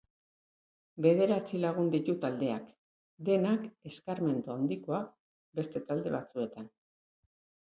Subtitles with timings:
[1.05, 2.71] Bederatzi lagun ditu taldeak,
[3.29, 5.13] denak eskarmentu handikoak
[5.61, 6.73] beste talde batzuetan.